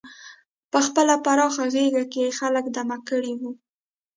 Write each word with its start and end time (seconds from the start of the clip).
په 0.71 0.79
خپله 0.85 1.15
پراخه 1.25 1.63
غېږه 1.73 2.03
کې 2.11 2.21
یې 2.25 2.31
خلک 2.39 2.65
دمه 2.75 2.97
کړي 3.09 3.33
وو. 3.39 3.51